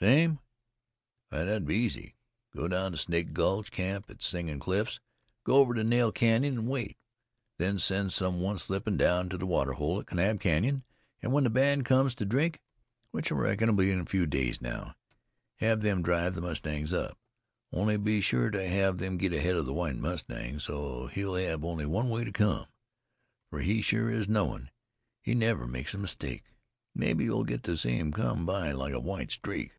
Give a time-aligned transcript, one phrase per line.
[0.00, 0.40] "See him?
[1.28, 2.16] Why, thet'd be easy.
[2.52, 4.98] Go down Snake Gulch, camp at Singin' Cliffs,
[5.44, 6.96] go over into Nail Canyon, an' wait.
[7.58, 10.82] Then send some one slippin' down to the water hole at Kanab Canyon,
[11.22, 12.60] an' when the band cums in to drink
[13.12, 14.96] which I reckon will be in a few days now
[15.58, 17.16] hev them drive the mustangs up.
[17.72, 21.64] Only be sure to hev them get ahead of the White Mustang, so he'll hev
[21.64, 22.66] only one way to cum,
[23.50, 24.68] fer he sure is knowin'.
[25.20, 26.42] He never makes a mistake.
[26.92, 29.70] Mebbe you'll get to see him cum by like a white streak.